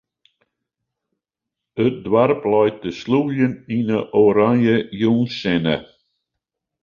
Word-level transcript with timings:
It 1.85 1.95
doarp 2.05 2.43
leit 2.51 2.77
te 2.81 2.89
slûgjen 2.99 3.53
yn 3.77 3.87
'e 3.97 3.99
oranje 4.23 4.75
jûnssinne. 4.99 5.75